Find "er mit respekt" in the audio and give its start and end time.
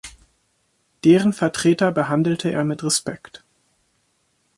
2.49-3.43